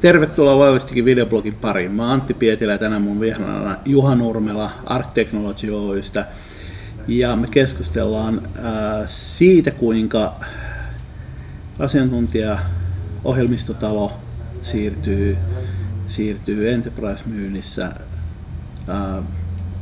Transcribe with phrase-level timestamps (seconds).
[0.00, 1.92] Tervetuloa Loivistikin videoblogin pariin.
[1.92, 6.26] Mä Antti Pietilä ja tänään mun vieraana Juha Nurmela Arc Technology Oystä.
[7.08, 8.64] Ja me keskustellaan äh,
[9.06, 10.34] siitä, kuinka
[11.78, 12.58] asiantuntija
[13.24, 14.12] ohjelmistotalo
[14.62, 15.36] siirtyy,
[16.08, 17.84] siirtyy enterprise-myynnissä.
[18.88, 19.24] Äh,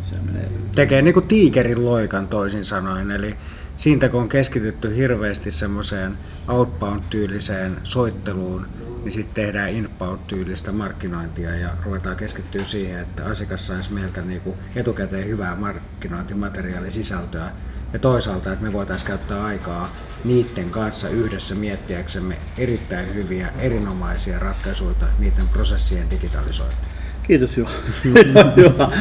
[0.01, 0.51] se menee...
[0.75, 3.37] Tekee niin kuin tiikerin loikan toisin sanoen, eli
[3.77, 6.19] siitä kun on keskitytty hirveästi semmoiseen
[6.49, 8.67] outbound-tyyliseen soitteluun,
[9.05, 15.29] niin sitten tehdään inbound-tyylistä markkinointia ja ruvetaan keskittyä siihen, että asiakas saisi meiltä niinku etukäteen
[15.29, 17.51] hyvää markkinointimateriaalisisältöä
[17.93, 24.95] ja toisaalta, että me voitaisiin käyttää aikaa niiden kanssa yhdessä miettiäksemme erittäin hyviä, erinomaisia ratkaisuja
[25.19, 26.89] niiden prosessien digitalisointiin.
[27.23, 27.73] Kiitos Juha.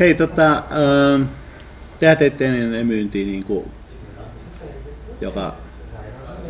[0.00, 0.62] Hei, tota, äh,
[2.00, 3.70] tehän teitte ennen myyntiin niin kuin
[5.20, 5.56] joka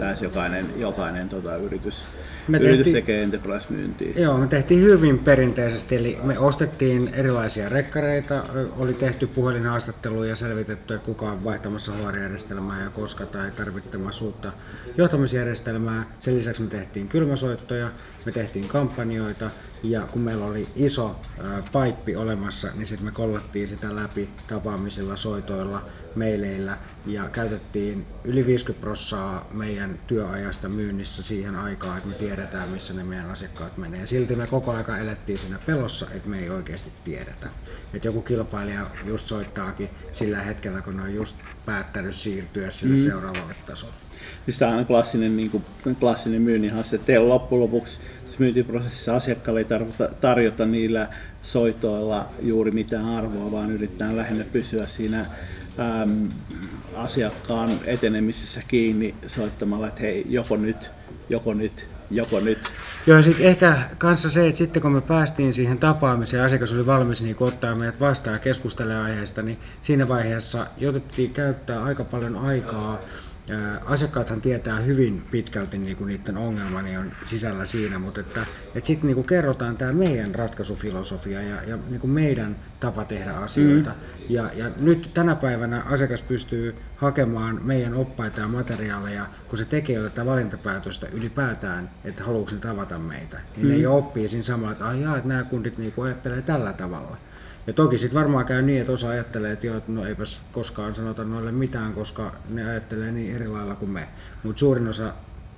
[0.01, 2.07] lähes jokainen, jokainen tota, yritys,
[2.49, 4.13] me yritys tehtiin, tekee enterprise-myyntiä.
[4.17, 8.43] Joo, me tehtiin hyvin perinteisesti, eli me ostettiin erilaisia rekkareita,
[8.79, 14.53] oli tehty puhelinhaastatteluja ja selvitetty, että kuka on vaihtamassa HR-järjestelmää ja koska tai tarvittamassa uutta
[14.97, 16.05] johtamisjärjestelmää.
[16.19, 17.91] Sen lisäksi me tehtiin kylmäsoittoja,
[18.27, 19.51] me tehtiin kampanjoita
[19.83, 25.17] ja kun meillä oli iso ää, paippi olemassa, niin sitten me kollattiin sitä läpi tapaamisilla,
[25.17, 25.83] soitoilla,
[26.17, 32.95] maileillä ja käytettiin yli 50 prossaa meidän työajasta myynnissä siihen aikaan, että me tiedetään, missä
[32.95, 34.07] ne meidän asiakkaat menee.
[34.07, 37.49] Silti me koko aika elettiin siinä pelossa, että me ei oikeasti tiedetä.
[37.95, 41.37] Että joku kilpailija just soittaakin sillä hetkellä, kun ne on just
[41.67, 43.05] päättänyt siirtyä sille mm.
[43.05, 43.95] seuraavalle tasolle.
[44.45, 45.65] Siis tämä on klassinen, niin kuin,
[46.01, 46.99] klassinen myynnin haaste.
[46.99, 51.09] Teillä loppujen lopuksi tässä myyntiprosessissa asiakkaalle ei tarvita, tarjota niillä
[51.43, 55.27] soitoilla juuri mitään arvoa, vaan yritetään lähinnä pysyä siinä
[55.79, 56.29] äm,
[56.97, 60.91] asiakkaan etenemisessä kiinni soittamalla, että hei, joko nyt,
[61.29, 62.73] joko nyt, joko nyt.
[63.07, 66.87] Joo, ja sitten ehkä kanssa se, että sitten kun me päästiin siihen tapaamiseen asiakas oli
[66.87, 72.37] valmis niin ottaa meidät vastaan ja keskustelemaan aiheesta, niin siinä vaiheessa joutettiin käyttää aika paljon
[72.37, 72.99] aikaa
[73.85, 79.15] asiakkaathan tietää hyvin pitkälti niin kuin niiden ongelmani on sisällä siinä, mutta että, että sitten
[79.15, 83.91] niin kerrotaan tämä meidän ratkaisufilosofia ja, ja niin kuin meidän tapa tehdä asioita.
[83.91, 83.97] Mm.
[84.29, 89.97] Ja, ja nyt tänä päivänä asiakas pystyy hakemaan meidän oppaita ja materiaaleja, kun se tekee
[89.97, 93.41] jo tätä valintapäätöstä ylipäätään, että haluatko ne tavata meitä.
[93.57, 93.73] Niin mm.
[93.73, 97.17] ne jo oppii siinä samalla, että, jaa, että nämä kundit niin kuin ajattelee tällä tavalla.
[97.67, 100.95] Ja toki sitten varmaan käy niin, että osa ajattelee, että joo, että no eipäs koskaan
[100.95, 104.09] sanota noille mitään, koska ne ajattelee niin eri lailla kuin me.
[104.43, 105.13] Mutta suurin osa,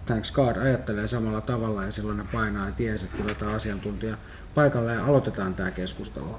[0.07, 4.17] thanks God, ajattelee samalla tavalla ja silloin ne painaa ja ties, että tilataan asiantuntija
[4.55, 6.37] paikalle ja aloitetaan tämä keskustelu.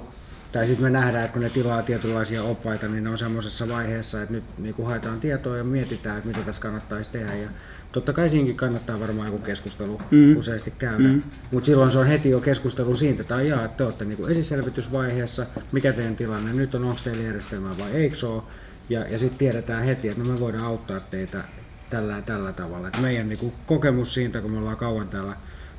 [0.52, 4.22] Tai sitten me nähdään, että kun ne tilaa tietynlaisia oppaita, niin ne on semmoisessa vaiheessa,
[4.22, 7.36] että nyt niin haetaan tietoa ja mietitään, että mitä tässä kannattaisi tehdä.
[7.36, 7.50] Ja
[7.94, 10.38] totta kai siinkin kannattaa varmaan joku keskustelu mm.
[10.38, 11.24] useasti käydä, mm.
[11.52, 15.46] mutta silloin se on heti jo keskustelu siitä, tai jaa, että te olette niin esiselvitysvaiheessa,
[15.72, 18.44] mikä teidän tilanne nyt on, onko teillä järjestelmää vai eikö ole,
[18.90, 21.44] ja, ja sitten tiedetään heti, että no me voidaan auttaa teitä
[21.90, 22.88] tällä ja tällä tavalla.
[22.88, 25.36] Et meidän niin kuin, kokemus siitä, kun me ollaan kauan täällä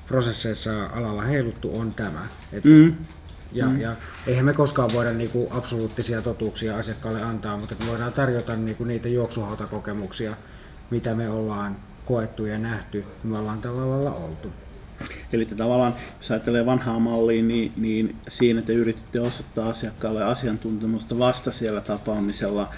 [0.09, 2.27] prosesseissa alalla heiluttu, on tämä.
[2.53, 2.95] Et, mm.
[3.53, 3.81] Ja, mm.
[3.81, 3.97] ja
[4.27, 9.09] eihän me koskaan voida niinku absoluuttisia totuuksia asiakkaalle antaa, mutta me voidaan tarjota niinku niitä
[9.09, 10.37] juoksuhautakokemuksia,
[10.91, 14.53] mitä me ollaan koettu ja nähty, kun me ollaan tällä lailla oltu.
[15.33, 21.19] Eli te tavallaan, jos ajattelee vanhaa mallia, niin, niin siinä te yrititte osoittaa asiakkaalle asiantuntemusta
[21.19, 22.71] vasta siellä tapaamisella,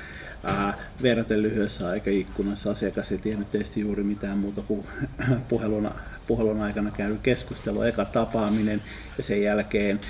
[0.45, 4.87] ää, verraten lyhyessä aikaikkunassa asiakas ei tiennyt teistä juuri mitään muuta kuin
[5.49, 5.91] puhelun,
[6.27, 8.83] puhelun aikana käynyt keskustelu, eka tapaaminen
[9.19, 10.01] ja sen jälkeen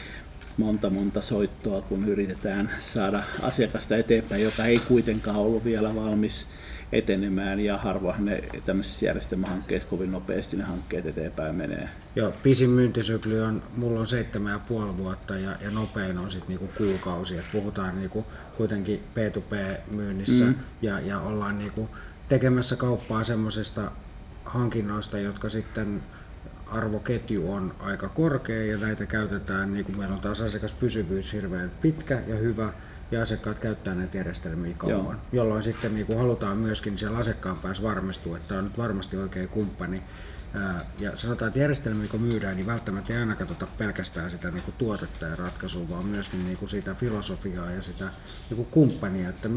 [0.56, 6.46] monta monta soittoa, kun yritetään saada asiakasta eteenpäin, joka ei kuitenkaan ollut vielä valmis
[6.92, 11.88] etenemään ja harvoin ne tämmöisissä järjestelmähankkeissa kovin nopeasti ne hankkeet eteenpäin menee.
[12.16, 16.48] Joo, pisin myyntisykli on, mulla on seitsemän ja puoli vuotta ja, ja nopein on sitten
[16.48, 17.38] niinku kuukausi.
[17.38, 18.26] Et puhutaan niinku
[18.56, 20.54] kuitenkin P2P-myynnissä mm.
[20.82, 21.88] ja, ja ollaan niinku
[22.28, 23.90] tekemässä kauppaa semmoisista
[24.44, 26.02] hankinnoista, jotka sitten
[26.66, 32.22] arvoketju on aika korkea ja näitä käytetään, niin kuin meillä on taas asiakaspysyvyys hirveän pitkä
[32.26, 32.72] ja hyvä,
[33.10, 35.14] ja asiakkaat käyttää näitä järjestelmiä kauan, Joo.
[35.32, 39.48] jolloin sitten niin kuin halutaan myöskin siellä asiakkaan päässä varmistua, että on nyt varmasti oikea
[39.48, 40.02] kumppani.
[40.98, 44.74] Ja sanotaan, että järjestelmiä kun myydään, niin välttämättä ei aina katsota pelkästään sitä niin kuin
[44.78, 48.04] tuotetta ja ratkaisua, vaan myöskin niin kuin sitä filosofiaa ja sitä
[48.50, 49.48] niin kuin kumppania, että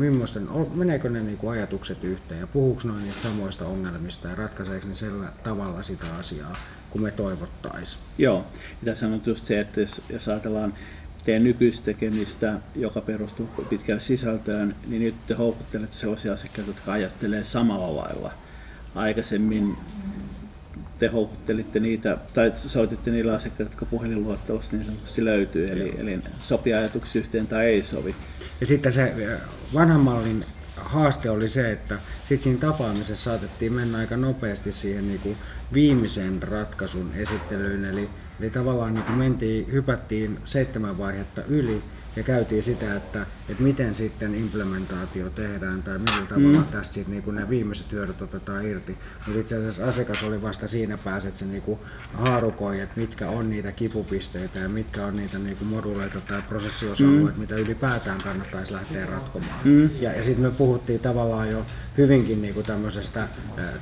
[0.74, 4.96] meneekö ne niin kuin ajatukset yhteen ja puhuuko noin niistä samoista ongelmista ja ratkaiseeko ne
[4.96, 6.58] sillä tavalla sitä asiaa,
[6.90, 8.04] kun me toivottaisiin.
[8.18, 8.48] Joo,
[8.82, 10.74] ja tässä on just se, että jos, jos ajatellaan
[11.30, 17.44] teidän nykyistä tekemistä, joka perustuu pitkään sisältöön, niin nyt te houkuttelette sellaisia asiakkaita, jotka ajattelee
[17.44, 18.32] samalla lailla.
[18.96, 19.78] Aikaisemmin
[21.00, 26.74] te houkuttelitte niitä, tai soititte niillä asiakkailla, jotka puhelinluottelossa niin sanotusti löytyy, eli, eli sopii
[26.74, 28.16] ajatuksia yhteen tai ei sovi.
[28.60, 29.14] Ja sitten se
[29.74, 30.46] vanhan mallin
[30.76, 35.38] haaste oli se, että sitten siinä tapaamisessa saatettiin mennä aika nopeasti siihen niin kuin
[35.74, 41.84] viimeisen ratkaisun esittelyyn, eli, eli tavallaan niin kuin mentiin, hypättiin seitsemän vaihetta yli,
[42.16, 46.64] ja käytiin sitä, että, että miten sitten implementaatio tehdään tai millä tavalla mm.
[46.64, 48.98] tästä sitten niin ne viimeiset hyödyt otetaan irti.
[49.26, 51.80] Mutta itse asiassa asiakas oli vasta siinä päässä, että se niin kuin
[52.14, 57.38] haarukoi, että mitkä on niitä kipupisteitä ja mitkä on niitä niin kuin moduleita tai prosessiosa-alueita,
[57.38, 57.42] mm.
[57.42, 59.60] mitä ylipäätään kannattaisi lähteä ratkomaan.
[59.64, 59.90] Mm.
[60.00, 61.66] Ja, ja sitten me puhuttiin tavallaan jo
[61.98, 63.30] hyvinkin niin kuin tämmöisestä äh,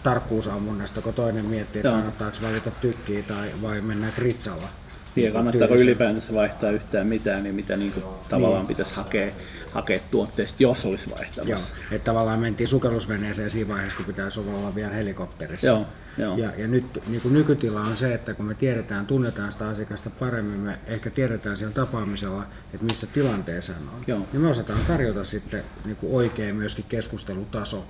[0.04, 4.70] tarkkuusammunnasta, kun toinen miettii, että kannattaako valita tykkiä tai vai mennä gritsalla
[5.16, 8.68] ja kannattaako ylipäätänsä vaihtaa yhtään mitään, niin mitä niin kuin tavallaan niin.
[8.68, 9.32] pitäisi hakea,
[9.72, 11.50] hakea tuotteesta, jos olisi vaihtamassa.
[11.50, 11.62] Joo,
[11.92, 15.68] että tavallaan mentiin sukellusveneeseen siinä vaiheessa, kun pitäisi olla vielä helikopterissa.
[15.68, 15.86] Joo,
[16.18, 16.38] joo.
[16.38, 20.10] Ja, ja nyt niin kuin nykytila on se, että kun me tiedetään, tunnetaan sitä asiakasta
[20.10, 22.44] paremmin, me ehkä tiedetään siellä tapaamisella,
[22.74, 24.04] että missä tilanteessa on.
[24.08, 24.28] Joo.
[24.34, 27.86] Ja me osataan tarjota sitten niin kuin oikein myöskin keskustelutaso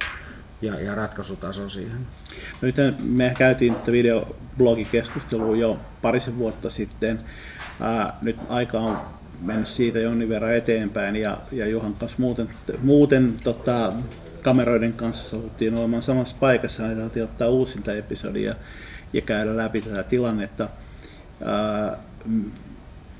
[0.61, 2.07] ja, ja ratkaisutaso siihen.
[2.61, 7.19] Nyt me käytiin videoblogikeskustelua jo parisen vuotta sitten.
[7.81, 8.97] Ää, nyt aika on
[9.41, 12.49] mennyt siitä jonkin verran eteenpäin ja, ja Juhan kanssa muuten,
[12.83, 13.93] muuten tota,
[14.41, 18.55] kameroiden kanssa sovittiin olemaan samassa paikassa ja saatiin ottaa uusinta episodia
[19.13, 20.69] ja käydä läpi tätä tilannetta.
[21.45, 21.97] Ää,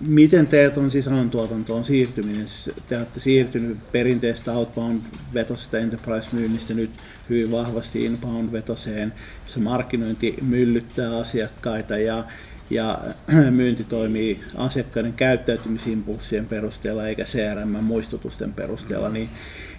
[0.08, 2.46] Miten teet on sisällöntuotantoon siirtyminen?
[2.88, 6.92] Te olette siirtynyt perinteistä outbound-vetosesta enterprise-myynnistä nyt
[7.30, 9.14] hyvin vahvasti inbound-vetoseen,
[9.44, 12.24] jossa markkinointi myllyttää asiakkaita ja,
[12.70, 13.00] ja
[13.52, 19.30] myynti toimii asiakkaiden käyttäytymisimpulssien perusteella eikä CRM-muistutusten perusteella, niin,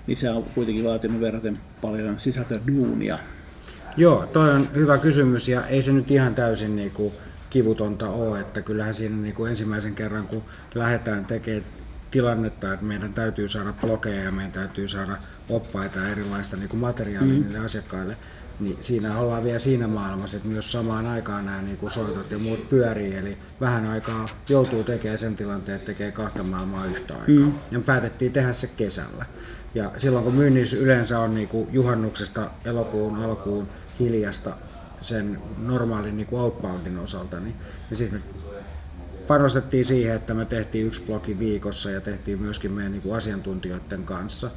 [0.07, 3.19] niin se on kuitenkin vaatinut verraten paljon sisältöduunia.
[3.97, 7.13] Joo, toi on hyvä kysymys ja ei se nyt ihan täysin niin kuin
[7.51, 10.43] kivutonta ole, että kyllähän siinä niin kuin ensimmäisen kerran kun
[10.75, 11.65] lähdetään tekemään
[12.11, 15.17] tilannetta, että meidän täytyy saada blogeja ja meidän täytyy saada
[15.51, 17.43] oppaita ja erilaista niin kuin materiaalia mm.
[17.43, 18.17] niille asiakkaille,
[18.61, 22.39] niin siinä ollaan vielä siinä maailmassa, että myös samaan aikaan nämä niin kuin soitot ja
[22.39, 27.47] muut pyörii, eli vähän aikaa joutuu tekemään sen tilanteen, että tekee kahta maailmaa yhtä aikaa.
[27.47, 27.53] Mm.
[27.71, 29.27] Ja päätettiin tehdä se kesällä.
[29.75, 33.69] Ja silloin kun myynnissä yleensä on niin kuin juhannuksesta elokuun alkuun
[34.01, 34.57] hiljasta
[35.03, 37.55] sen normaalin niin kuin outboundin osalta, niin,
[37.91, 38.23] niin sitten
[39.27, 44.05] panostettiin siihen, että me tehtiin yksi blogi viikossa ja tehtiin myöskin meidän niin kuin asiantuntijoiden
[44.05, 44.51] kanssa.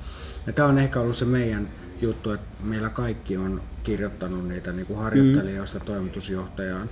[0.48, 1.70] Ja tämä on ehkä ollut se meidän
[2.02, 5.86] juttu, että meillä kaikki on kirjoittanut niitä niin kuin harjoittelijoista mm.
[5.86, 6.90] toimitusjohtajaan.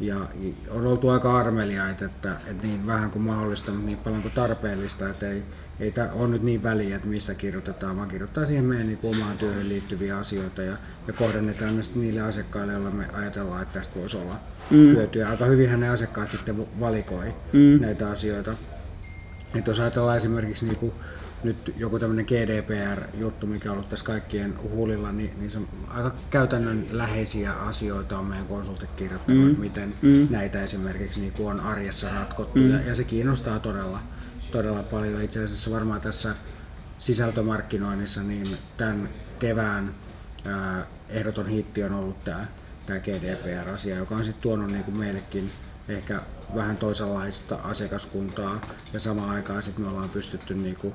[0.00, 0.16] Ja
[0.70, 5.08] on oltu aika armeliaita, että, että niin vähän kuin mahdollista, mutta niin paljon kuin tarpeellista,
[5.08, 5.42] että ei,
[5.80, 9.16] ei tämä ole nyt niin väliä, että mistä kirjoitetaan, vaan kirjoittaa siihen meidän niin kuin
[9.16, 10.76] omaan työhön liittyviä asioita ja,
[11.06, 14.36] ja kohdennetaan ne niille asiakkaille, joilla me ajatellaan, että tästä voisi olla
[14.70, 14.76] mm.
[14.76, 15.28] hyötyä.
[15.28, 17.80] Aika hyvinhän ne asiakkaat sitten valikoi mm.
[17.80, 18.54] näitä asioita.
[19.54, 20.92] Että jos ajatellaan esimerkiksi niin kuin
[21.44, 26.14] nyt joku tämmöinen GDPR-juttu, mikä on ollut tässä kaikkien huulilla, niin, niin se on aika
[26.30, 29.60] käytännön läheisiä asioita on meidän konsultit kirjoittanut, mm.
[29.60, 30.26] miten mm.
[30.30, 32.70] näitä esimerkiksi niin on arjessa ratkottu mm.
[32.70, 34.00] ja, ja se kiinnostaa todella
[34.50, 35.22] todella paljon.
[35.22, 36.34] Itse asiassa varmaan tässä
[36.98, 38.46] sisältömarkkinoinnissa niin
[38.76, 39.08] tämän
[39.38, 39.94] kevään
[40.46, 42.46] ää, ehdoton hitti on ollut tämä,
[42.86, 45.50] tämä GDPR-asia, joka on sitten tuonut niin kuin meillekin
[45.88, 46.20] ehkä
[46.54, 48.60] vähän toisenlaista asiakaskuntaa
[48.92, 50.94] ja samaan aikaan sitten me ollaan pystytty niin kuin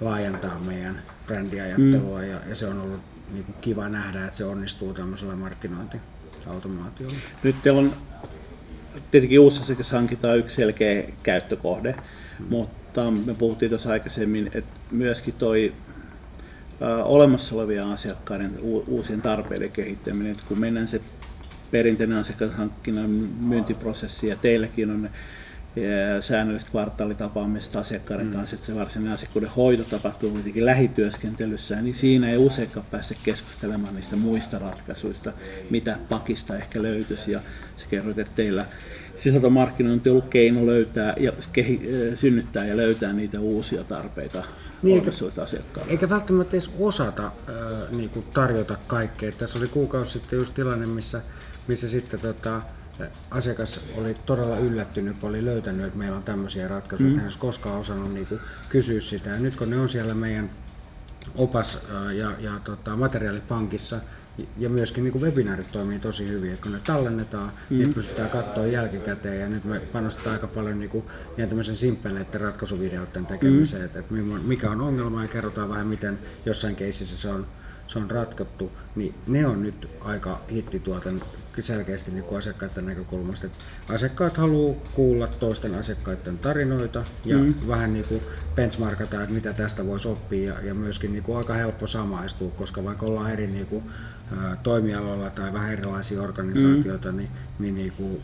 [0.00, 2.28] laajentaa meidän brändiajattelua mm.
[2.28, 3.00] ja, ja se on ollut
[3.32, 7.16] niin kuin kiva nähdä, että se onnistuu tämmöisellä markkinointiautomaatiolla.
[7.42, 7.92] Nyt teillä on
[9.10, 12.46] tietenkin uusi asiakashankinta on yksi selkeä käyttökohde, mm.
[12.48, 15.72] mutta me puhuttiin tuossa aikaisemmin, että myöskin toi
[16.82, 21.00] ä, olemassa olevien asiakkaiden u, uusien tarpeiden kehittäminen, että kun mennään se
[21.70, 23.10] perinteinen asiakashankkinnan
[23.40, 25.10] myyntiprosessi ja teilläkin on
[26.20, 28.32] säännölliset kvartaalitapaamiset asiakkaiden mm.
[28.32, 33.94] kanssa, että se varsinainen asiakkuuden hoito tapahtuu kuitenkin lähityöskentelyssä, niin siinä ei useinkaan pääse keskustelemaan
[33.94, 35.32] niistä muista ratkaisuista,
[35.70, 37.32] mitä pakista ehkä löytyisi.
[37.32, 37.40] Ja
[37.76, 38.66] se kerroit, että teillä
[39.16, 41.80] sisältömarkkinointi on ollut keino löytää ja kehi,
[42.14, 44.44] synnyttää ja löytää niitä uusia tarpeita
[44.82, 45.10] niin, eikä,
[45.42, 45.92] asiakkaille.
[45.92, 49.32] Eikä välttämättä edes osata äh, niin tarjota kaikkea.
[49.32, 51.20] Tässä oli kuukausi sitten just tilanne, missä,
[51.68, 52.62] missä sitten tota,
[53.30, 57.16] asiakas oli todella yllättynyt, oli löytänyt, että meillä on tämmöisiä ratkaisuja, mm.
[57.16, 59.30] hän olisi koskaan osannut niin kuin, kysyä sitä.
[59.30, 60.50] Ja nyt kun ne on siellä meidän
[61.34, 61.78] opas-
[62.16, 64.00] ja, ja tota, materiaalipankissa,
[64.56, 67.78] ja myöskin niin kuin webinaarit toimii tosi hyvin, että kun ne tallennetaan, mm.
[67.78, 71.04] niin pystytään katsoa jälkikäteen ja nyt me panostetaan aika paljon niin kuin,
[71.38, 73.86] ihan tämmöisen simppeleiden ratkaisuvideoiden tekemiseen, mm.
[73.86, 77.46] että, että mikä on ongelma ja kerrotaan vähän miten jossain keississä se on
[77.86, 81.22] se on ratkottu, niin ne on nyt aika hittituotan
[81.62, 83.46] selkeästi niin kuin asiakkaiden näkökulmasta.
[83.46, 83.58] Että
[83.94, 87.54] asiakkaat haluaa kuulla toisten asiakkaiden tarinoita ja mm.
[87.68, 88.22] vähän niin kuin
[88.54, 92.84] benchmarkata, että mitä tästä voisi oppia ja, ja myöskin niin kuin aika helppo samaistua, koska
[92.84, 93.84] vaikka ollaan eri niin kuin,
[94.32, 97.18] ä, toimialoilla tai vähän erilaisia organisaatioita, mm.
[97.18, 98.22] niin, niin, niin kuin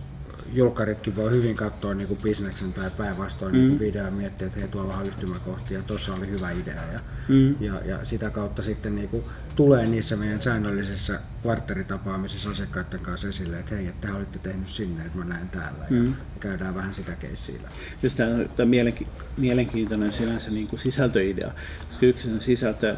[0.52, 3.68] julkkaritkin voi hyvin katsoa niin kuin bisneksen tai päinvastoin niin mm.
[3.68, 6.82] niin video ja miettiä, että hei tuolla on yhtymäkohtia ja tuossa oli hyvä idea.
[6.92, 7.54] Ja, mm.
[7.60, 9.24] ja, ja sitä kautta sitten niin kuin
[9.56, 15.04] tulee niissä meidän säännöllisissä kvartteritapaamisissa asiakkaiden kanssa esille, että hei, että te olitte tehnyt sinne,
[15.06, 16.08] että mä näen täällä mm.
[16.08, 18.10] ja käydään vähän sitä keissiä läpi.
[18.16, 19.06] Tämä on
[19.36, 21.52] mielenkiintoinen sinänsä niin kuin sisältöidea,
[21.88, 22.96] koska yksi sisältö,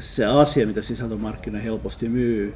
[0.00, 2.54] se asia, mitä sisältömarkkina helposti myy,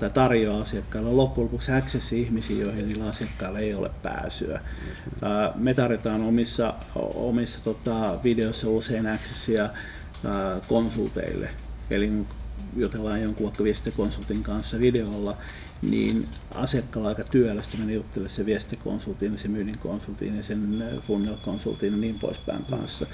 [0.00, 4.60] tai tarjoaa asiakkaille loppujen lopuksi accessi ihmisiä, joihin niillä asiakkailla ei ole pääsyä.
[5.54, 6.74] Me tarjotaan omissa,
[7.14, 9.70] omissa tota, videoissa usein accessia
[10.68, 11.50] konsulteille,
[11.90, 12.12] eli
[12.76, 15.36] jutellaan jonkun vaikka viestintäkonsultin kanssa videolla,
[15.82, 21.92] niin asiakkaalla aika työlästä meni juttelemaan se viestikonsultin, se myynnin konsultin ja sen funnel konsultin
[21.92, 23.06] ja niin poispäin kanssa.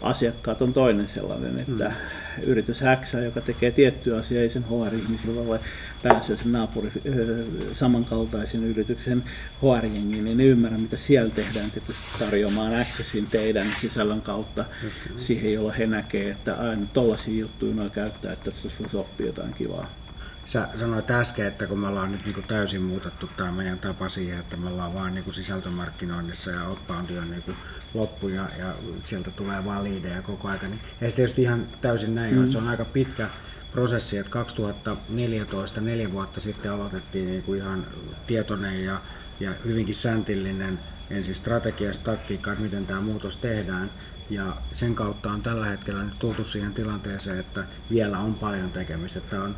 [0.00, 2.42] Asiakkaat on toinen sellainen, että mm.
[2.42, 5.60] yritys X, joka tekee tiettyä asiaa, ei sen HR-ihmisillä ole
[6.02, 6.92] pääsyä sen naapuri
[7.72, 9.24] samankaltaisen yrityksen
[9.62, 14.96] hr niin ne ymmärrä, mitä siellä tehdään, te pystytte tarjoamaan accessin teidän sisällön kautta Just,
[15.16, 19.54] siihen, jolla he näkee, että aina tollaisia juttuja noin käyttää, että se voisi oppia jotain
[19.54, 19.90] kivaa.
[20.44, 24.40] Sä sanoit äsken, että kun me ollaan nyt niin täysin muutettu tämä meidän tapa siihen,
[24.40, 27.56] että me ollaan vaan niin sisältömarkkinoinnissa ja outboundi on niin
[27.94, 30.68] loppu ja, ja sieltä tulee vaan liidejä koko aika.
[30.68, 32.40] Niin ei se tietysti ihan täysin näin mm.
[32.40, 33.30] että se on aika pitkä
[33.72, 37.86] prosessi, että 2014, neljä vuotta sitten aloitettiin niin kuin ihan
[38.26, 39.00] tietoinen ja,
[39.40, 40.78] ja hyvinkin säntillinen
[41.10, 43.90] ensin strategiasta taktiikkaa, miten tämä muutos tehdään.
[44.30, 49.20] Ja sen kautta on tällä hetkellä nyt tultu siihen tilanteeseen, että vielä on paljon tekemistä.
[49.20, 49.56] Tämä on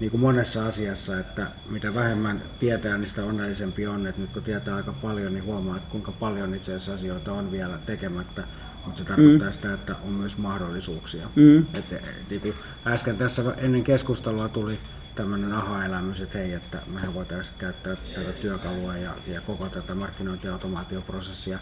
[0.00, 4.06] niin kuin monessa asiassa, että mitä vähemmän tietää, niin sitä onnellisempi on.
[4.06, 7.52] Että nyt kun tietää aika paljon, niin huomaa, että kuinka paljon itse asiassa asioita on
[7.52, 8.44] vielä tekemättä.
[8.84, 9.52] Mutta se tarkoittaa mm.
[9.52, 11.28] sitä, että on myös mahdollisuuksia.
[11.36, 11.66] Mm.
[11.74, 11.90] Et,
[12.30, 12.54] niin kuin
[12.86, 14.78] äsken tässä ennen keskustelua tuli
[15.14, 21.58] tämmöinen aha-elämys, että hei, että mehän voitaisiin käyttää tätä työkalua ja, ja koko tätä markkinointiautomaatioprosessia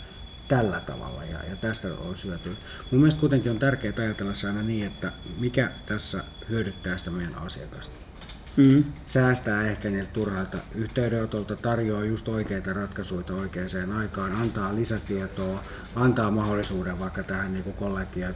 [0.48, 2.52] tällä tavalla ja, ja tästä on hyötyä.
[2.90, 7.34] Mun mielestä kuitenkin on tärkeää ajatella se aina niin, että mikä tässä hyödyttää sitä meidän
[7.34, 7.94] asiakasta
[8.58, 8.84] mm.
[9.06, 15.62] säästää ehkä niiltä turhalta yhteydenotolta, tarjoaa just oikeita ratkaisuja oikeaan aikaan, antaa lisätietoa,
[15.94, 18.34] antaa mahdollisuuden vaikka tähän niin kollegia,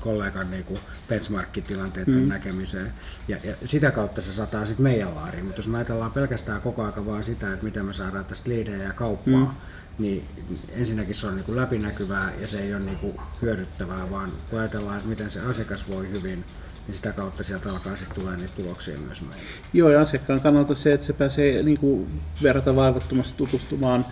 [0.00, 0.64] kollegan niin
[1.08, 2.28] benchmark-tilanteiden mm.
[2.28, 2.92] näkemiseen.
[3.28, 5.44] Ja, ja, sitä kautta se sataa sitten meidän laariin.
[5.44, 8.82] Mutta jos me ajatellaan pelkästään koko ajan vaan sitä, että miten me saadaan tästä liidejä
[8.82, 9.50] ja kauppaa, mm.
[9.98, 10.24] niin
[10.68, 14.58] ensinnäkin se on niin kuin läpinäkyvää ja se ei ole niin kuin hyödyttävää, vaan kun
[14.58, 16.44] ajatellaan, että miten se asiakas voi hyvin,
[16.86, 19.42] niin sitä kautta sieltä alkaa sitten tulla niitä tuloksia myös meille.
[19.72, 24.06] Joo, ja asiakkaan kannalta se, että se pääsee niin kuin verrata vaivattomasti tutustumaan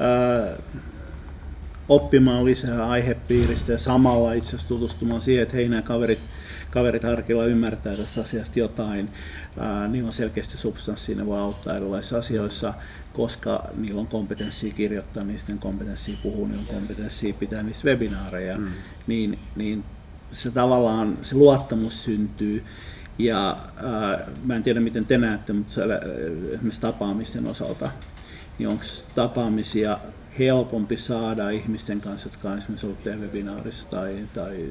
[0.00, 0.56] ää,
[1.94, 6.18] oppimaan lisää aihepiiristä ja samalla itse asiassa tutustumaan siihen, että hei nämä kaverit,
[6.70, 9.08] kaverit arkilla ymmärtää tässä asiasta jotain.
[9.58, 12.74] Ää, niillä on selkeästi substanssia, ne voi auttaa erilaisissa asioissa,
[13.12, 18.68] koska niillä on kompetenssia kirjoittaa, niistä kompetenssia puhua, niillä on kompetenssia pitää niistä webinaareja, mm.
[19.06, 19.84] niin, niin
[20.32, 22.64] se tavallaan se luottamus syntyy.
[23.18, 26.00] Ja ää, mä en tiedä miten te näette, mutta siellä,
[26.52, 27.90] esimerkiksi tapaamisten osalta,
[28.58, 28.84] niin onko
[29.14, 29.98] tapaamisia
[30.38, 34.68] helpompi saada ihmisten kanssa, jotka on esimerkiksi ollut webinaarissa tai, tai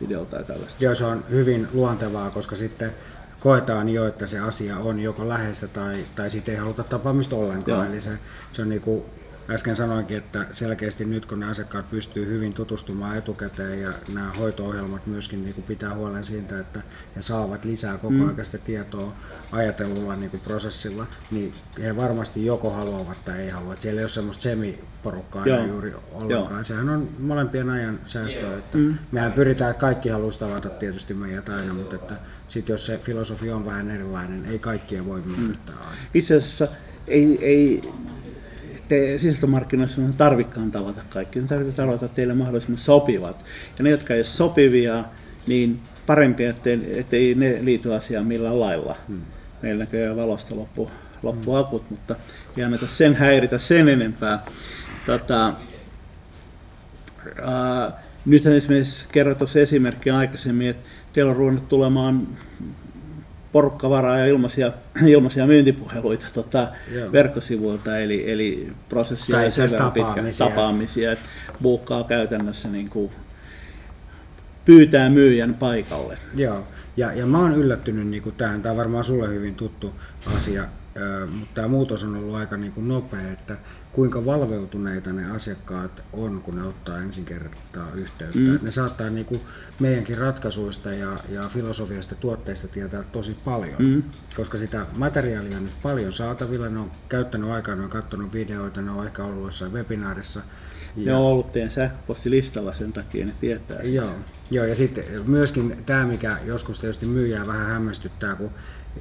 [0.00, 0.84] video tai tällaista?
[0.84, 2.92] Joo, se on hyvin luontevaa, koska sitten
[3.40, 7.86] koetaan jo, että se asia on joko läheistä tai, tai sitten ei haluta tapaamista ollenkaan.
[7.86, 7.92] Joo.
[7.92, 8.18] Eli se,
[8.52, 9.02] se on niin kuin
[9.50, 15.06] äsken sanoinkin, että selkeästi nyt kun ne asiakkaat pystyy hyvin tutustumaan etukäteen ja nämä hoito-ohjelmat
[15.06, 16.82] myöskin niin kuin pitää huolen siitä, että
[17.16, 18.28] he saavat lisää koko mm.
[18.28, 19.12] aikaista tietoa
[19.52, 21.52] ajatellulla niin kuin prosessilla, niin
[21.82, 23.76] he varmasti joko haluavat tai ei halua.
[23.78, 25.66] Siellä ei ole semmoista semiporukkaa Joo.
[25.66, 26.54] juuri ollenkaan.
[26.54, 26.64] Joo.
[26.64, 28.58] Sehän on molempien ajan säästöä.
[28.58, 28.98] Että mm.
[29.12, 32.14] Mehän pyritään, että kaikki haluaisi tavata tietysti meidät aina, mutta että
[32.48, 35.96] sit jos se filosofia on vähän erilainen, ei kaikkia voi miellyttää mm.
[36.14, 36.68] Itse asiassa
[37.06, 37.82] ei, ei
[38.90, 41.40] te sisältömarkkinoissa on tarvikkaan tavata kaikki.
[41.40, 43.44] Ne tarvitsee tavata teille mahdollisimman sopivat.
[43.78, 45.04] Ja ne, jotka ei ole sopivia,
[45.46, 48.96] niin parempi, ettei, ettei ne liity asiaan millään lailla.
[49.08, 49.20] Hmm.
[49.62, 50.90] Meillä näköjään valosta loppu,
[51.22, 52.16] loppu akut, mutta
[52.56, 54.44] ei anneta sen häiritä sen enempää.
[55.06, 55.54] Tota,
[57.42, 62.28] ää, nythän esimerkiksi kerroin tuossa esimerkki aikaisemmin, että teillä on ruvennut tulemaan
[63.52, 64.72] porkkavaraa ja ilmaisia,
[65.06, 66.68] ilmaisia myyntipuheluita tota,
[67.12, 70.22] verkkosivuilta, eli, eli prosessia tai ja pitkä.
[70.38, 71.28] tapaamisia, että
[71.62, 73.12] buukkaa käytännössä niin kuin
[74.64, 76.18] pyytää myyjän paikalle.
[76.34, 76.66] Joo,
[76.96, 79.94] ja, ja mä oon yllättynyt niin kuin tähän, tämä on varmaan sulle hyvin tuttu
[80.36, 80.64] asia,
[81.30, 83.56] mutta tämä muutos on ollut aika niin kuin nopea, että
[83.92, 88.38] kuinka valveutuneita ne asiakkaat on, kun ne ottaa ensin kertaa yhteyttä.
[88.38, 88.58] Mm.
[88.62, 89.40] Ne saattaa niin kuin
[89.80, 94.02] meidänkin ratkaisuista ja, ja filosofiasta tuotteista tietää tosi paljon, mm.
[94.36, 96.68] koska sitä materiaalia on nyt paljon saatavilla.
[96.68, 100.40] Ne on käyttänyt aikaa, ne on katsonut videoita, ne on ehkä ollut jossain webinaarissa.
[100.96, 101.12] Ja...
[101.12, 103.88] Ne on ollut teidän sähköpostilistalla sen takia, ne tietää sitä.
[103.88, 104.14] Joo,
[104.50, 108.50] Joo ja sitten myöskin tämä, mikä joskus tietysti myyjää vähän hämmästyttää, kun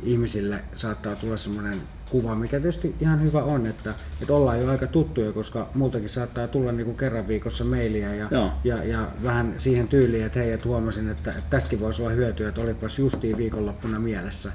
[0.03, 4.87] ihmisille saattaa tulla semmoinen kuva, mikä tietysti ihan hyvä on, että, että ollaan jo aika
[4.87, 8.29] tuttuja, koska multakin saattaa tulla niin kuin kerran viikossa mailia ja,
[8.63, 12.49] ja, ja, vähän siihen tyyliin, että hei, että huomasin, että, että tästäkin voisi olla hyötyä,
[12.49, 14.51] että olipas justiin viikonloppuna mielessä.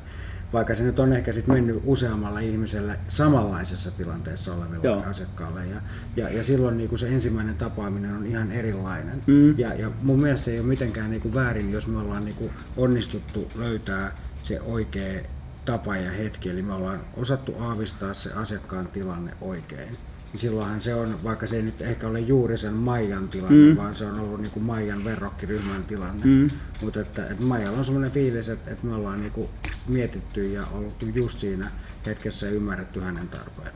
[0.52, 5.02] Vaikka se nyt on ehkä sitten mennyt useammalla ihmiselle samanlaisessa tilanteessa oleville Joo.
[5.10, 5.66] asiakkaalle.
[5.66, 5.80] Ja,
[6.16, 9.22] ja, ja silloin niin kuin se ensimmäinen tapaaminen on ihan erilainen.
[9.26, 9.58] Mm.
[9.58, 12.36] Ja, ja mun mielestä se ei ole mitenkään niin kuin väärin, jos me ollaan niin
[12.36, 14.12] kuin onnistuttu löytää
[14.44, 15.20] se oikea
[15.64, 19.96] tapa ja hetki, eli me ollaan osattu aavistaa se asiakkaan tilanne oikein.
[20.32, 23.76] Niin silloinhan se on, vaikka se ei nyt ehkä ole juuri sen Maijan tilanne, mm.
[23.76, 26.24] vaan se on ollut niin kuin Maijan verrokkiryhmän tilanne.
[26.24, 26.50] Mm.
[26.82, 29.48] Mutta että, että Maijalla on sellainen fiilis, että, että me ollaan niin kuin
[29.88, 31.70] mietitty ja ollut just siinä
[32.06, 33.74] hetkessä ymmärretty hänen tarpeet.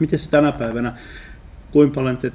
[0.00, 0.92] Miten tänä päivänä,
[1.70, 2.32] kuinka paljon te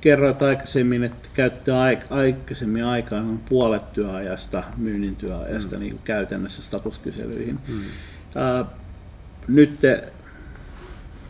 [0.00, 5.80] kerroit aikaisemmin, että käyttää aikaisemmin aikaa noin puolet työajasta, myynnin työajasta mm.
[5.80, 7.58] niin kuin käytännössä statuskyselyihin.
[7.68, 7.84] Mm.
[8.34, 8.64] Ää,
[9.48, 10.12] nyt te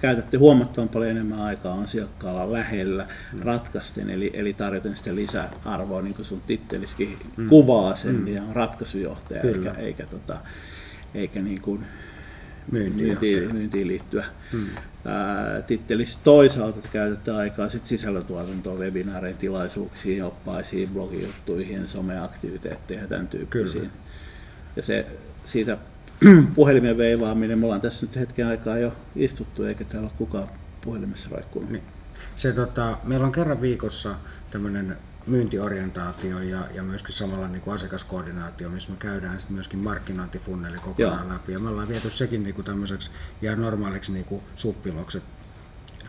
[0.00, 3.43] käytätte huomattavan paljon enemmän aikaa asiakkaalla lähellä mm.
[3.43, 7.49] ratkaisten, eli, eli tarjoten sitä lisäarvoa, niin kuin sun titteliskin mm.
[7.49, 8.25] kuvaa sen, mm.
[8.25, 9.71] niin on ratkaisujohtaja, Kyllä.
[9.71, 10.38] eikä, eikä, tota,
[11.14, 11.85] eikä niin kuin
[12.71, 14.66] myyntiin, myyntiin liittyä hmm.
[15.66, 16.19] tittelissä.
[16.25, 23.83] Toisaalta käytetään aikaa sit sisällötuotantoon, webinaareihin, tilaisuuksiin, oppaisiin, blogijuttuihin, someaktiviteetteihin ja tämän tyyppisiin.
[23.83, 23.95] Kyllä.
[24.76, 25.07] Ja se,
[25.45, 25.78] siitä
[26.54, 30.49] puhelimen veivaaminen, me ollaan tässä nyt hetken aikaa jo istuttu, eikä täällä ole kukaan
[30.85, 31.71] puhelimessa roikkunut.
[31.71, 31.84] Niin.
[32.37, 34.15] Se, tota, meillä on kerran viikossa
[34.50, 40.78] tämmöinen myyntiorientaatio ja, ja myöskin samalla niin kuin asiakaskoordinaatio, missä me käydään sitten myöskin markkinointifunneli
[40.78, 41.35] kokonaan Joo.
[41.35, 41.52] läpi.
[41.52, 43.11] Ja me ollaan viety sekin niin kuin tämmöiseksi
[43.43, 45.23] ihan normaaliksi niin kuin suppilokset.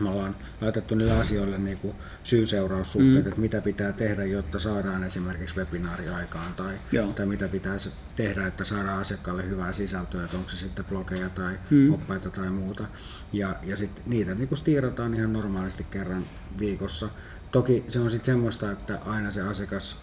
[0.00, 3.28] Me ollaan laitettu niille asioille niin kuin syy-seuraussuhteet, mm.
[3.28, 6.78] että mitä pitää tehdä, jotta saadaan esimerkiksi webinaari aikaan, tai,
[7.14, 7.76] tai mitä pitää
[8.16, 11.94] tehdä, että saadaan asiakkaalle hyvää sisältöä, että onko se sitten blogeja tai mm.
[11.94, 12.84] oppaita tai muuta.
[13.32, 16.26] Ja, ja sitten niitä niin kuin stiirataan ihan normaalisti kerran
[16.58, 17.08] viikossa.
[17.54, 19.96] Toki se on sitten semmoista, että aina se asiakas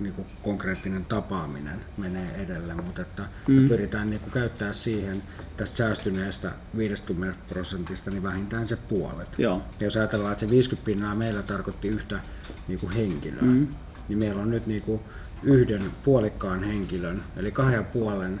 [0.00, 3.54] niin kuin konkreettinen tapaaminen menee edelle, mutta että mm.
[3.54, 5.22] me pyritään niin kuin käyttää siihen
[5.56, 9.28] tästä säästyneestä 50 prosentista niin vähintään se puolet.
[9.38, 9.62] Joo.
[9.80, 12.20] Ja jos ajatellaan, että se 50 pinnaa meillä tarkoitti yhtä
[12.68, 13.68] niin kuin henkilöä, mm.
[14.08, 15.00] niin meillä on nyt niin kuin
[15.42, 18.40] yhden puolikkaan henkilön, eli kahden puolen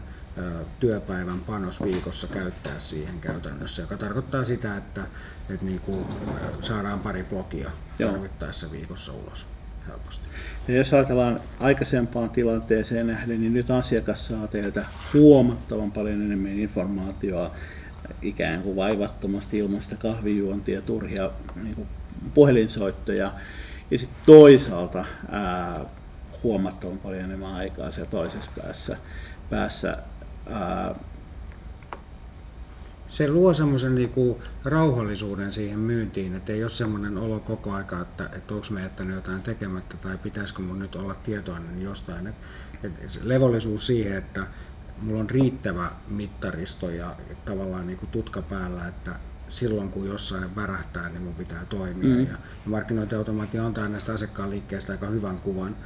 [0.80, 5.04] työpäivän panos viikossa käyttää siihen käytännössä, joka tarkoittaa sitä, että,
[5.50, 6.04] että niin kuin
[6.60, 9.46] saadaan pari blogia tarvittaessa viikossa ulos
[9.88, 10.26] helposti.
[10.68, 17.50] Ja jos ajatellaan aikaisempaan tilanteeseen nähden, niin nyt asiakas saa teiltä huomattavan paljon enemmän informaatiota
[18.22, 21.30] ikään kuin vaivattomasti ilmasta kahvijuontia, turhia
[21.62, 21.88] niin kuin
[22.34, 23.32] puhelinsoittoja.
[23.90, 25.84] Ja sitten toisaalta ää,
[26.42, 28.96] huomattavan paljon enemmän aikaa siellä toisessa päässä,
[29.50, 29.96] päässä
[33.08, 38.30] se luo semmoisen niinku rauhallisuuden siihen myyntiin, että ei ole semmoinen olo koko aika, että,
[38.36, 42.26] että onko me jättänyt jotain tekemättä tai pitäisikö mun nyt olla tietoinen jostain.
[42.26, 42.34] Et,
[42.82, 44.46] et levollisuus siihen, että
[44.96, 49.14] mulla on riittävä mittaristo ja tavallaan niinku tutka päällä, että
[49.48, 52.16] silloin kun jossain värähtää, niin mun pitää toimia.
[52.16, 52.26] Mm.
[52.26, 55.76] Ja, markkinointiautomaatio antaa näistä asiakkaan liikkeestä aika hyvän kuvan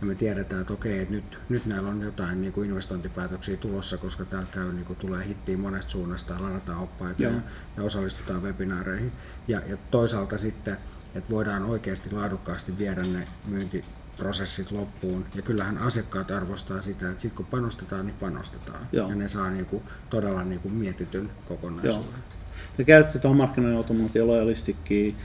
[0.00, 3.96] ja me tiedetään, että okei, että nyt, nyt näillä on jotain niin kuin investointipäätöksiä tulossa,
[3.96, 7.30] koska täällä käy, niin kuin tulee hittiin monesta suunnasta ja ladataan oppaita ja,
[7.76, 9.12] ja osallistutaan webinaareihin.
[9.48, 10.76] Ja, ja toisaalta sitten,
[11.14, 15.26] että voidaan oikeasti laadukkaasti viedä ne myyntiprosessit loppuun.
[15.34, 18.86] Ja kyllähän asiakkaat arvostaa sitä, että sitten kun panostetaan, niin panostetaan.
[18.92, 19.08] Joo.
[19.08, 22.10] Ja ne saa niin kuin, todella niin kuin mietityn kokonaisuuden.
[22.10, 22.37] Joo.
[22.76, 25.16] Te käytätte tuohon markkinoinnin automaatio lojalistikkiin,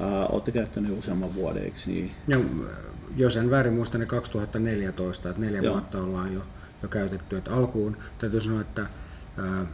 [0.00, 2.10] uh, olette käyttäneet useamman vuoden, eikö niin?
[2.28, 2.42] Joo,
[3.16, 5.72] jos en väärin muista, niin 2014, että neljä Joo.
[5.72, 6.42] vuotta ollaan jo,
[6.82, 7.36] jo käytetty.
[7.36, 8.86] Että alkuun täytyy sanoa, että
[9.38, 9.66] ää,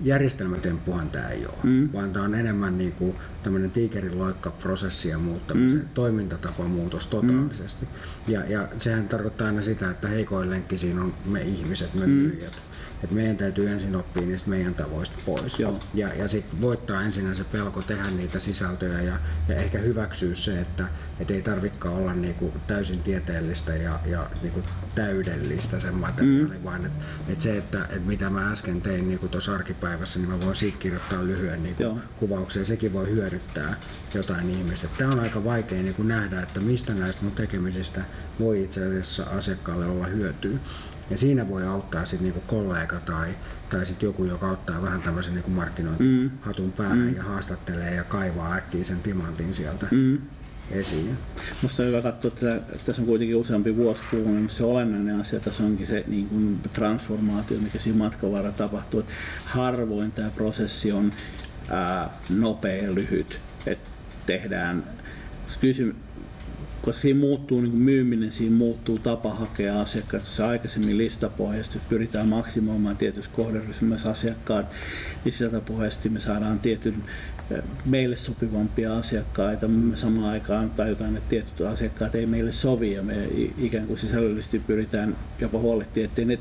[0.00, 1.88] järjestelmätemppuhan tämä ei ole, mm.
[1.92, 5.88] vaan tämä on enemmän niin kuin tämmöinen tiikerin loikka prosessien muuttamisen, mm.
[5.94, 7.84] toimintatapamuutos totaalisesti.
[7.84, 8.32] Mm.
[8.32, 12.12] Ja, ja sehän tarkoittaa aina sitä, että heikoin lenkki siinä on me ihmiset, me mm.
[12.12, 12.58] myyjät
[13.02, 15.60] että meidän täytyy ensin oppia niistä meidän tavoista pois.
[15.60, 15.80] Joo.
[15.94, 20.60] Ja, ja sitten voittaa ensin se pelko tehdä niitä sisältöjä ja, ja ehkä hyväksyä se,
[20.60, 20.88] että
[21.20, 24.62] et ei tarvikaan olla niinku täysin tieteellistä ja, ja niinku
[24.94, 26.64] täydellistä sen materiaali, mm.
[26.64, 30.40] vaan että et se, että et mitä mä äsken tein niinku tuossa arkipäivässä, niin mä
[30.40, 33.76] voin siitä kirjoittaa lyhyen niinku kuvauksen ja sekin voi hyödyttää
[34.14, 34.88] jotain ihmistä.
[34.98, 38.04] Tämä on aika vaikea niinku nähdä, että mistä näistä mun tekemisistä
[38.40, 40.58] voi itse asiassa asiakkaalle olla hyötyä.
[41.10, 43.34] Ja siinä voi auttaa sitten niinku kollega tai,
[43.68, 46.72] tai sitten joku, joka ottaa vähän tämmöisen niinku markkinointihatun mm.
[46.72, 47.16] päähän mm.
[47.16, 50.18] ja haastattelee ja kaivaa äkkiä sen timantin sieltä mm.
[50.70, 51.18] esiin.
[51.62, 55.40] Musta on hyvä katsoa, että tässä on kuitenkin useampi vuosi kulunut, niin se olennainen asia
[55.40, 59.00] tässä onkin se niin kuin transformaatio, mikä siinä matkan varrella tapahtuu.
[59.00, 59.12] Että
[59.44, 61.12] harvoin tämä prosessi on
[61.70, 63.40] ää, nopea ja lyhyt.
[63.66, 63.90] että
[64.26, 64.84] tehdään
[65.60, 65.94] kysy,
[66.84, 70.24] koska siinä muuttuu niin myyminen, siinä muuttuu tapa hakea asiakkaat.
[70.24, 74.66] Se aikaisemmin listapohjaisesti pyritään maksimoimaan tietyssä kohderyhmässä asiakkaat,
[75.24, 77.04] niin me saadaan tietyn
[77.84, 79.68] meille sopivampia asiakkaita.
[79.68, 84.58] Me samaan aikaan tajutaan, että tietyt asiakkaat ei meille sovi ja me ikään kuin sisällöllisesti
[84.58, 86.38] pyritään jopa huolehtimaan, ettei ne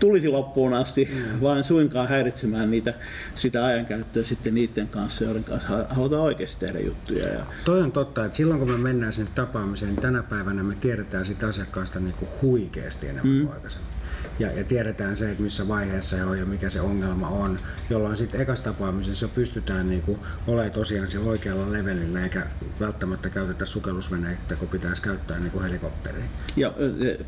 [0.00, 1.40] tulisi loppuun asti, mm.
[1.40, 2.94] vaan suinkaan häiritsemään niitä,
[3.34, 7.28] sitä ajankäyttöä sitten niiden kanssa, joiden kanssa halutaan oikeasti tehdä juttuja.
[7.28, 7.46] Ja...
[7.64, 11.24] Toi on totta, että silloin kun me mennään sinne tapaamiseen, niin tänä päivänä me tiedetään
[11.24, 13.42] sitä asiakkaasta niin kuin huikeasti enemmän mm.
[13.42, 14.01] kuin aikaisemmin
[14.42, 17.58] ja, ja tiedetään se, että missä vaiheessa se on ja mikä se ongelma on,
[17.90, 22.46] jolloin sitten ekas tapaamisessa pystytään niinku olemaan tosiaan siellä oikealla levelillä eikä
[22.80, 26.24] välttämättä käytetä sukellusveneitä, kun pitäisi käyttää niinku helikopteria.
[26.56, 26.74] Ja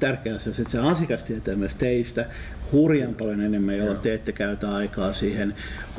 [0.01, 2.27] tärkeää se, että se asiakas tietää myös teistä
[2.73, 5.55] hurjan paljon enemmän, jolloin te ette käytä aikaa siihen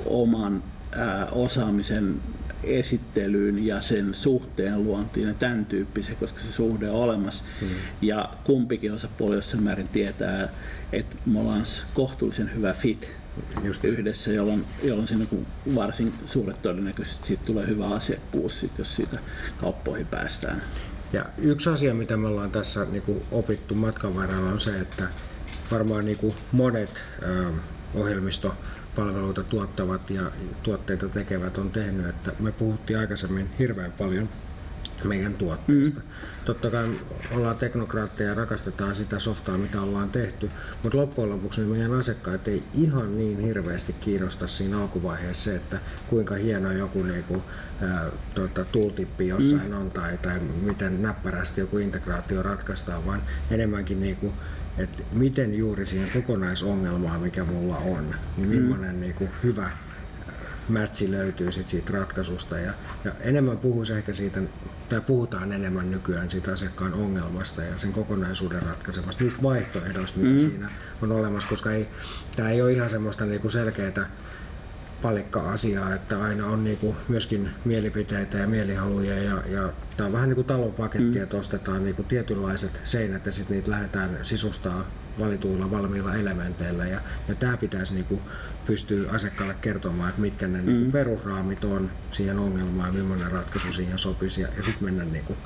[0.06, 2.16] oman ää, osaamisen
[2.66, 7.44] esittelyyn ja sen suhteen luontiin ja tämän tyyppisen, koska se suhde on olemassa.
[7.62, 7.68] Mm.
[8.02, 10.50] Ja kumpikin osapuoli jossain määrin tietää,
[10.92, 13.10] että me ollaan kohtuullisen hyvä fit
[13.64, 15.26] Just yhdessä, jolloin, jolloin siinä
[15.76, 19.20] varsin suuret todennäköisesti siitä tulee hyvä asiakkuus, sit, jos siitä
[19.58, 20.64] kauppoihin päästään.
[21.14, 25.08] Ja yksi asia, mitä me ollaan tässä niin kuin opittu matkan varrella on se, että
[25.72, 27.54] varmaan niin kuin monet äh,
[27.94, 28.56] ohjelmisto
[28.96, 30.32] palveluita tuottavat ja
[30.64, 34.30] tuotteita tekevät on tehnyt, että me puhuttiin aikaisemmin hirveän paljon
[35.04, 36.00] meidän tuotteista.
[36.00, 36.06] Mm.
[36.46, 37.00] Totta kai
[37.32, 40.50] ollaan teknokraatteja ja rakastetaan sitä softaa, mitä ollaan tehty,
[40.84, 45.80] mutta loppujen lopuksi niin meidän asiakkaat ei ihan niin hirveästi kiinnosta siinä alkuvaiheessa se, että
[46.08, 47.44] kuinka hieno joku niinku,
[47.82, 48.06] ää,
[48.36, 49.78] tota, tooltippi jossain mm.
[49.78, 54.34] on tai, tai miten näppärästi joku integraatio ratkaistaan, vaan enemmänkin niinku,
[54.78, 58.56] että miten juuri siihen kokonaisongelmaan, mikä mulla on, niin mm.
[58.56, 59.70] millainen niin kuin hyvä
[60.70, 62.60] mätsi löytyy sit siitä ratkaisusta.
[62.60, 64.42] Ja, ja enemmän puhuisi ehkä siitä,
[64.90, 70.40] tai puhutaan enemmän nykyään siitä asiakkaan ongelmasta ja sen kokonaisuuden ratkaisemasta, niistä vaihtoehdoista, mitä mm.
[70.40, 70.70] siinä
[71.02, 71.88] on olemassa, koska ei,
[72.36, 74.10] tämä ei ole ihan semmoista niinku selkeää
[75.02, 80.36] palikka-asiaa, että aina on niinku myöskin mielipiteitä ja mielihaluja ja, ja tämä on vähän niin
[80.36, 81.24] kuin talonpaketti, mm.
[81.24, 84.86] että ostetaan niinku tietynlaiset seinät ja sitten niitä lähdetään sisustaa
[85.20, 88.22] valituilla valmiilla elementeillä ja, ja tämä pitäisi niinku
[88.66, 90.76] pystyä asiakkaalle kertomaan, että mitkä ne niinku mm.
[90.76, 95.38] niinku perusraamit on siihen ongelmaan ja millainen ratkaisu siihen sopisi ja, ja sitten mennä niinku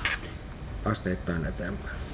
[0.86, 2.09] asteittain eteenpäin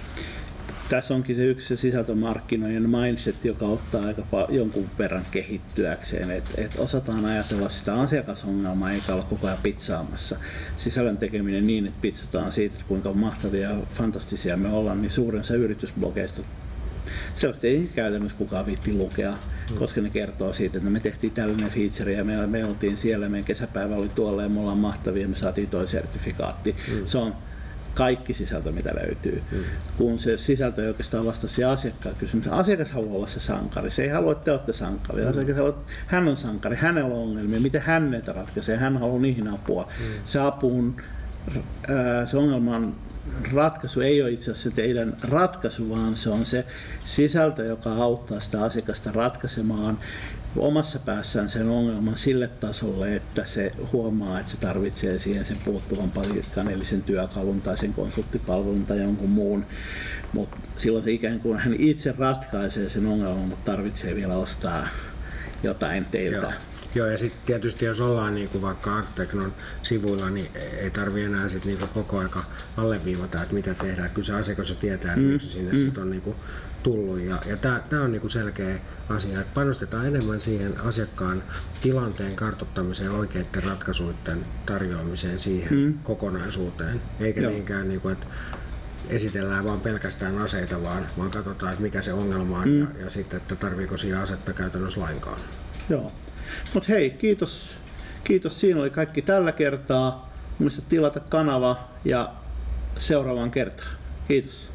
[0.89, 6.75] tässä onkin se yksi se sisältömarkkinoiden mindset, joka ottaa aika jonkun verran kehittyäkseen, että et
[6.77, 10.37] osataan ajatella sitä asiakasongelmaa eikä olla koko ajan pizzaamassa.
[10.77, 15.53] Sisällön tekeminen niin, että pizzataan siitä, kuinka mahtavia ja fantastisia me ollaan, niin suurin se
[15.55, 16.41] yritysblogeista
[17.33, 19.37] sellaista ei käytännössä kukaan viitti lukea,
[19.71, 19.77] mm.
[19.77, 23.45] koska ne kertoo siitä, että me tehtiin tällainen feature ja me, me oltiin siellä, meidän
[23.45, 26.75] kesäpäivä oli tuolla ja me ollaan mahtavia, me saatiin toi sertifikaatti.
[26.91, 27.05] Mm.
[27.05, 27.35] Se on
[27.95, 29.43] kaikki sisältö, mitä löytyy.
[29.51, 29.57] Mm.
[29.97, 32.47] Kun se sisältö ei oikeastaan vasta se asiakkaan kysymys.
[32.47, 33.89] Asiakas haluaa olla se sankari.
[33.89, 35.21] Se ei halua, että te olette sankari.
[35.21, 35.29] Mm.
[35.29, 38.77] Asiakas haluaa, että hän on sankari, hänellä on ongelmia, miten hän näitä ratkaisee.
[38.77, 39.87] Hän haluaa niihin apua.
[39.99, 40.05] Mm.
[40.25, 40.95] Se apuun,
[42.25, 42.95] se ongelman
[43.53, 46.65] ratkaisu ei ole itse asiassa teidän ratkaisu, vaan se on se
[47.05, 49.97] sisältö, joka auttaa sitä asiakasta ratkaisemaan
[50.57, 56.11] omassa päässään sen ongelman sille tasolle, että se huomaa, että se tarvitsee siihen sen puuttuvan
[56.11, 59.65] palikkaneellisen työkalun tai sen konsulttipalvelun tai jonkun muun.
[60.33, 64.87] Mutta silloin se ikään kuin hän itse ratkaisee sen ongelman, mutta tarvitsee vielä ostaa
[65.63, 66.37] jotain teiltä.
[66.37, 66.74] Joo.
[66.95, 71.47] Joo, ja sitten tietysti jos ollaan niin kuin vaikka Arteknon sivuilla, niin ei tarvi enää
[71.49, 72.43] sit niin kuin koko aika
[72.77, 74.09] alleviivata, että mitä tehdään.
[74.09, 75.79] Kyllä se asiakas jo tietää, että mm, miksi sinne mm.
[75.79, 76.35] sit on niin kuin
[76.83, 77.19] tullut.
[77.19, 78.79] Ja, ja tämä on niin kuin selkeä
[79.09, 81.43] asia, että panostetaan enemmän siihen asiakkaan
[81.81, 85.99] tilanteen kartoittamiseen oikeiden ratkaisuiden tarjoamiseen siihen mm.
[86.03, 87.51] kokonaisuuteen, eikä Joo.
[87.51, 88.25] niinkään, niin kuin, että
[89.09, 92.79] esitellään vaan pelkästään aseita, vaan, vaan katsotaan, että mikä se ongelma on mm.
[92.79, 95.39] ja, ja sitten, että tarviiko siihen asetta käytännössä lainkaan.
[95.89, 96.11] Joo.
[96.73, 97.75] Mutta hei, kiitos.
[98.23, 98.61] Kiitos.
[98.61, 100.33] Siinä oli kaikki tällä kertaa.
[100.59, 102.31] Muista tilata kanava ja
[102.97, 103.89] seuraavaan kertaan.
[104.27, 104.74] Kiitos.